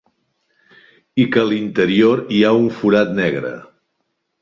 I 1.25 1.27
que 1.35 1.41
a 1.43 1.51
l'interior 1.51 2.25
hi 2.37 2.43
ha 2.49 2.57
un 2.65 2.69
forat 2.83 3.15
negre. 3.25 3.57